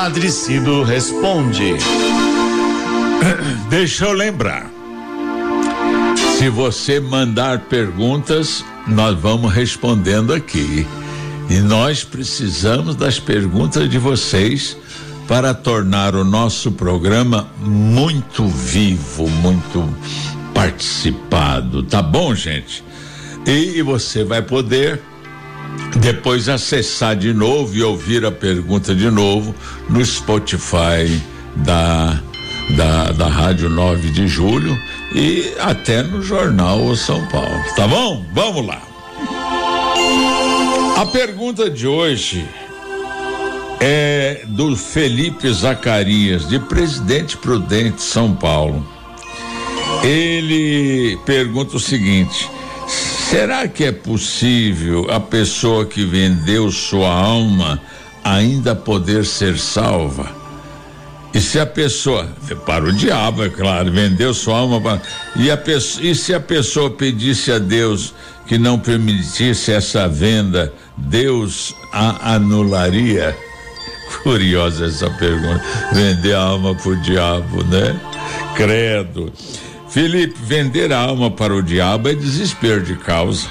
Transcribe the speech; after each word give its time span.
Padre 0.00 0.30
Cido 0.30 0.84
responde. 0.84 1.74
Deixa 3.68 4.04
eu 4.04 4.12
lembrar. 4.12 4.70
Se 6.38 6.48
você 6.48 7.00
mandar 7.00 7.62
perguntas, 7.62 8.64
nós 8.86 9.18
vamos 9.18 9.52
respondendo 9.52 10.32
aqui. 10.32 10.86
E 11.50 11.58
nós 11.58 12.04
precisamos 12.04 12.94
das 12.94 13.18
perguntas 13.18 13.90
de 13.90 13.98
vocês 13.98 14.76
para 15.26 15.52
tornar 15.52 16.14
o 16.14 16.22
nosso 16.22 16.70
programa 16.70 17.48
muito 17.58 18.46
vivo, 18.46 19.28
muito 19.28 19.92
participado. 20.54 21.82
Tá 21.82 22.00
bom, 22.00 22.36
gente? 22.36 22.84
E, 23.44 23.78
e 23.78 23.82
você 23.82 24.22
vai 24.22 24.42
poder 24.42 25.02
depois 26.00 26.48
acessar 26.48 27.16
de 27.16 27.32
novo 27.32 27.74
e 27.74 27.82
ouvir 27.82 28.24
a 28.24 28.30
pergunta 28.30 28.94
de 28.94 29.10
novo 29.10 29.54
no 29.88 30.04
Spotify 30.04 31.20
da 31.56 32.22
da, 32.76 33.12
da 33.12 33.28
Rádio 33.28 33.68
9 33.68 34.10
de 34.10 34.26
Julho 34.26 34.78
e 35.14 35.54
até 35.58 36.02
no 36.02 36.22
Jornal 36.22 36.94
São 36.96 37.26
Paulo. 37.28 37.64
Tá 37.74 37.86
bom? 37.86 38.24
Vamos 38.32 38.66
lá. 38.66 38.82
A 40.96 41.06
pergunta 41.06 41.70
de 41.70 41.86
hoje 41.86 42.46
é 43.80 44.42
do 44.46 44.76
Felipe 44.76 45.50
Zacarias, 45.52 46.48
de 46.48 46.58
Presidente 46.58 47.36
Prudente, 47.36 48.02
São 48.02 48.34
Paulo. 48.34 48.86
Ele 50.02 51.16
pergunta 51.24 51.76
o 51.76 51.80
seguinte: 51.80 52.50
será 53.30 53.68
que 53.68 53.84
é 53.84 53.92
possível 53.92 55.06
a 55.10 55.20
pessoa 55.20 55.84
que 55.84 56.02
vendeu 56.04 56.70
sua 56.70 57.12
alma 57.12 57.80
ainda 58.24 58.74
poder 58.74 59.26
ser 59.26 59.58
salva? 59.58 60.34
E 61.34 61.40
se 61.40 61.60
a 61.60 61.66
pessoa, 61.66 62.26
para 62.64 62.86
o 62.86 62.92
diabo, 62.92 63.44
é 63.44 63.50
claro, 63.50 63.92
vendeu 63.92 64.32
sua 64.32 64.58
alma 64.58 64.80
para, 64.80 65.02
e, 65.36 65.50
a 65.50 65.58
e 66.00 66.14
se 66.14 66.32
a 66.32 66.40
pessoa 66.40 66.90
pedisse 66.90 67.52
a 67.52 67.58
Deus 67.58 68.14
que 68.46 68.56
não 68.56 68.78
permitisse 68.78 69.72
essa 69.72 70.08
venda, 70.08 70.72
Deus 70.96 71.74
a 71.92 72.34
anularia? 72.34 73.36
Curiosa 74.22 74.86
essa 74.86 75.10
pergunta. 75.10 75.62
Vender 75.92 76.34
a 76.34 76.40
alma 76.40 76.74
para 76.74 76.90
o 76.92 76.96
diabo, 77.02 77.62
né? 77.64 78.00
Credo. 78.56 79.30
Felipe, 79.90 80.38
vender 80.42 80.92
a 80.92 81.00
alma 81.00 81.30
para 81.30 81.54
o 81.54 81.62
diabo 81.62 82.08
é 82.08 82.14
desespero 82.14 82.82
de 82.82 82.94
causa. 82.94 83.48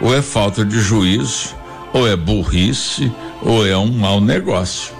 Ou 0.00 0.14
é 0.14 0.20
falta 0.20 0.64
de 0.64 0.80
juízo, 0.80 1.54
ou 1.92 2.08
é 2.08 2.16
burrice, 2.16 3.12
ou 3.40 3.64
é 3.66 3.76
um 3.76 3.92
mau 3.92 4.20
negócio. 4.20 4.92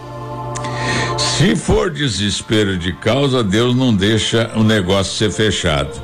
Se 1.19 1.57
for 1.57 1.91
desespero 1.91 2.79
de 2.79 2.93
causa, 2.93 3.43
Deus 3.43 3.75
não 3.75 3.93
deixa 3.93 4.53
o 4.55 4.63
negócio 4.63 5.13
ser 5.15 5.33
fechado. 5.33 6.01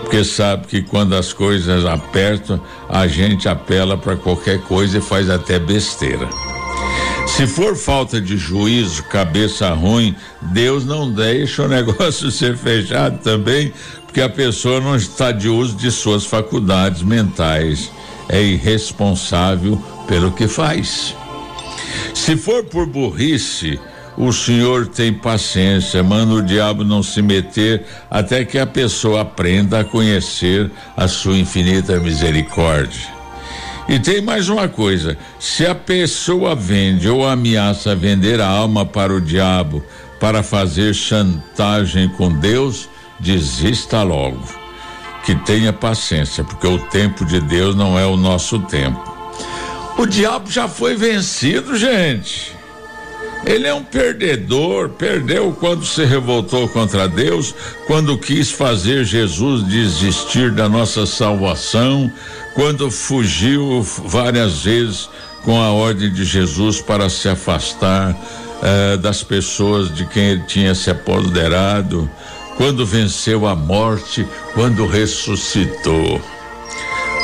Porque 0.00 0.24
sabe 0.24 0.66
que 0.66 0.80
quando 0.80 1.14
as 1.14 1.34
coisas 1.34 1.84
apertam, 1.84 2.58
a 2.88 3.06
gente 3.06 3.46
apela 3.46 3.98
para 3.98 4.16
qualquer 4.16 4.58
coisa 4.62 4.98
e 4.98 5.02
faz 5.02 5.28
até 5.28 5.58
besteira. 5.58 6.26
Se 7.36 7.46
for 7.46 7.76
falta 7.76 8.20
de 8.20 8.36
juízo, 8.36 9.04
cabeça 9.04 9.70
ruim, 9.70 10.14
Deus 10.40 10.84
não 10.84 11.12
deixa 11.12 11.62
o 11.62 11.68
negócio 11.68 12.30
ser 12.30 12.56
fechado 12.56 13.18
também, 13.18 13.72
porque 14.04 14.20
a 14.20 14.28
pessoa 14.28 14.80
não 14.80 14.96
está 14.96 15.30
de 15.30 15.48
uso 15.48 15.76
de 15.76 15.90
suas 15.90 16.24
faculdades 16.24 17.02
mentais. 17.02 17.92
É 18.28 18.42
irresponsável 18.42 19.80
pelo 20.06 20.32
que 20.32 20.48
faz. 20.48 21.14
Se 22.14 22.36
for 22.36 22.64
por 22.64 22.86
burrice, 22.86 23.78
o 24.16 24.32
Senhor 24.32 24.88
tem 24.88 25.12
paciência, 25.12 26.02
manda 26.02 26.34
o 26.34 26.42
diabo 26.42 26.82
não 26.82 27.04
se 27.04 27.22
meter 27.22 27.84
até 28.10 28.44
que 28.44 28.58
a 28.58 28.66
pessoa 28.66 29.20
aprenda 29.20 29.78
a 29.78 29.84
conhecer 29.84 30.68
a 30.96 31.06
sua 31.06 31.38
infinita 31.38 32.00
misericórdia. 32.00 33.17
E 33.88 33.98
tem 33.98 34.20
mais 34.20 34.48
uma 34.48 34.68
coisa: 34.68 35.16
se 35.38 35.66
a 35.66 35.74
pessoa 35.74 36.54
vende 36.54 37.08
ou 37.08 37.26
ameaça 37.26 37.96
vender 37.96 38.40
a 38.40 38.46
alma 38.46 38.84
para 38.84 39.12
o 39.14 39.20
diabo 39.20 39.82
para 40.20 40.42
fazer 40.42 40.94
chantagem 40.94 42.08
com 42.08 42.30
Deus, 42.30 42.88
desista 43.18 44.02
logo. 44.02 44.42
Que 45.24 45.34
tenha 45.34 45.72
paciência, 45.72 46.42
porque 46.44 46.66
o 46.66 46.78
tempo 46.78 47.24
de 47.24 47.40
Deus 47.40 47.74
não 47.74 47.98
é 47.98 48.06
o 48.06 48.16
nosso 48.16 48.58
tempo. 48.60 49.16
O 49.96 50.06
diabo 50.06 50.50
já 50.50 50.68
foi 50.68 50.94
vencido, 50.94 51.76
gente. 51.76 52.57
Ele 53.48 53.66
é 53.66 53.72
um 53.72 53.82
perdedor, 53.82 54.90
perdeu 54.90 55.56
quando 55.58 55.82
se 55.86 56.04
revoltou 56.04 56.68
contra 56.68 57.08
Deus, 57.08 57.54
quando 57.86 58.18
quis 58.18 58.50
fazer 58.50 59.06
Jesus 59.06 59.66
desistir 59.66 60.50
da 60.50 60.68
nossa 60.68 61.06
salvação, 61.06 62.12
quando 62.52 62.90
fugiu 62.90 63.82
várias 64.04 64.64
vezes 64.64 65.08
com 65.44 65.58
a 65.58 65.70
ordem 65.70 66.12
de 66.12 66.26
Jesus 66.26 66.82
para 66.82 67.08
se 67.08 67.26
afastar 67.26 68.14
eh, 68.62 68.98
das 68.98 69.22
pessoas 69.22 69.94
de 69.94 70.04
quem 70.04 70.24
ele 70.24 70.42
tinha 70.46 70.74
se 70.74 70.90
apoderado, 70.90 72.08
quando 72.58 72.84
venceu 72.84 73.46
a 73.46 73.56
morte, 73.56 74.28
quando 74.52 74.86
ressuscitou. 74.86 76.20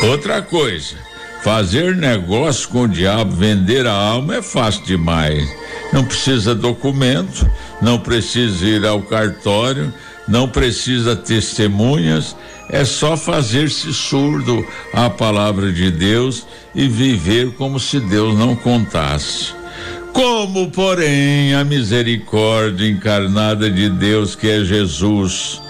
Outra 0.04 0.40
coisa, 0.40 0.96
fazer 1.42 1.94
negócio 1.94 2.66
com 2.70 2.84
o 2.84 2.88
diabo, 2.88 3.36
vender 3.36 3.86
a 3.86 3.92
alma 3.92 4.36
é 4.36 4.42
fácil 4.42 4.86
demais 4.86 5.64
não 5.94 6.04
precisa 6.04 6.56
documento, 6.56 7.48
não 7.80 8.00
precisa 8.00 8.66
ir 8.66 8.84
ao 8.84 9.00
cartório, 9.00 9.94
não 10.26 10.48
precisa 10.48 11.14
testemunhas, 11.14 12.34
é 12.68 12.84
só 12.84 13.16
fazer-se 13.16 13.94
surdo 13.94 14.66
à 14.92 15.08
palavra 15.08 15.70
de 15.70 15.92
Deus 15.92 16.44
e 16.74 16.88
viver 16.88 17.52
como 17.52 17.78
se 17.78 18.00
Deus 18.00 18.36
não 18.36 18.56
contasse. 18.56 19.54
Como, 20.12 20.68
porém, 20.72 21.54
a 21.54 21.62
misericórdia 21.62 22.88
encarnada 22.88 23.70
de 23.70 23.88
Deus, 23.88 24.34
que 24.34 24.48
é 24.48 24.64
Jesus, 24.64 25.62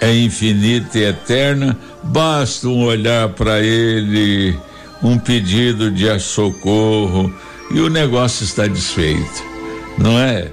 é 0.00 0.16
infinita 0.16 0.98
e 0.98 1.04
eterna, 1.04 1.76
basta 2.02 2.66
um 2.66 2.82
olhar 2.82 3.28
para 3.30 3.60
Ele, 3.60 4.58
um 5.02 5.18
pedido 5.18 5.90
de 5.90 6.18
socorro 6.18 7.30
e 7.70 7.78
o 7.78 7.90
negócio 7.90 8.42
está 8.42 8.66
desfeito 8.66 9.55
não 9.98 10.18
é? 10.18 10.50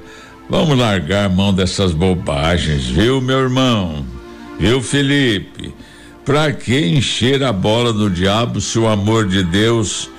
Vamos 0.49 0.77
largar 0.77 1.25
a 1.25 1.29
mão 1.29 1.53
dessas 1.53 1.93
bobagens, 1.93 2.85
viu, 2.85 3.21
meu 3.21 3.39
irmão? 3.39 4.05
Viu, 4.59 4.81
Felipe? 4.81 5.73
Pra 6.25 6.51
que 6.51 6.79
encher 6.79 7.43
a 7.43 7.51
bola 7.51 7.91
do 7.91 8.09
diabo 8.09 8.61
se 8.61 8.77
o 8.79 8.87
amor 8.87 9.27
de 9.27 9.43
Deus, 9.43 10.09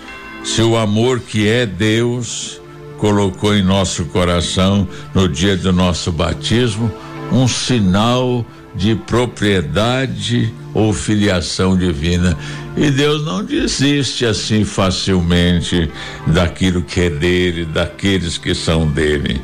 se 0.42 0.60
o 0.60 0.76
amor 0.76 1.20
que 1.20 1.48
é 1.48 1.64
Deus, 1.64 2.60
colocou 2.98 3.54
em 3.54 3.62
nosso 3.62 4.04
coração 4.06 4.88
no 5.14 5.28
dia 5.28 5.56
do 5.56 5.72
nosso 5.72 6.10
batismo 6.12 6.90
um 7.32 7.48
sinal 7.48 8.44
de 8.74 8.94
propriedade 8.94 10.52
ou 10.74 10.92
filiação 10.92 11.76
divina. 11.76 12.36
E 12.76 12.90
Deus 12.90 13.24
não 13.24 13.44
desiste 13.44 14.26
assim 14.26 14.64
facilmente 14.64 15.88
daquilo 16.26 16.82
que 16.82 17.02
é 17.02 17.10
dele, 17.10 17.64
daqueles 17.64 18.36
que 18.36 18.54
são 18.54 18.86
dele. 18.86 19.40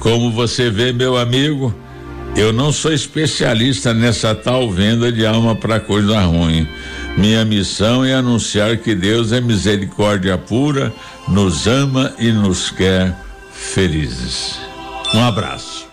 Como 0.00 0.30
você 0.32 0.68
vê, 0.68 0.92
meu 0.92 1.16
amigo, 1.16 1.72
eu 2.36 2.52
não 2.52 2.72
sou 2.72 2.92
especialista 2.92 3.94
nessa 3.94 4.34
tal 4.34 4.70
venda 4.70 5.12
de 5.12 5.24
alma 5.24 5.54
para 5.54 5.78
coisa 5.78 6.20
ruim. 6.20 6.66
Minha 7.16 7.44
missão 7.44 8.04
é 8.04 8.14
anunciar 8.14 8.78
que 8.78 8.94
Deus 8.94 9.32
é 9.32 9.40
misericórdia 9.40 10.36
pura, 10.36 10.92
nos 11.28 11.66
ama 11.66 12.12
e 12.18 12.32
nos 12.32 12.70
quer 12.70 13.14
felizes. 13.52 14.58
Um 15.14 15.22
abraço. 15.22 15.86